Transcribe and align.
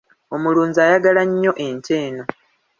Omulunzi 0.35 0.79
ayagala 0.85 1.21
nnyo 1.25 1.51
ente 1.67 1.93
eno. 2.05 2.23